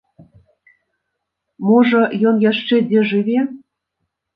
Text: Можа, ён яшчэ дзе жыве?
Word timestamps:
Можа, 1.67 2.03
ён 2.33 2.45
яшчэ 2.51 2.85
дзе 2.91 3.09
жыве? 3.15 3.39